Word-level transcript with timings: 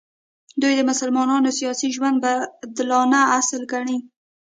دوی 0.61 0.73
د 0.75 0.81
مسلمانانو 0.89 1.55
سیاسي 1.59 1.87
ژوند 1.95 2.17
بدلانه 2.23 3.19
اصل 3.39 3.61
ګڼي. 3.73 3.97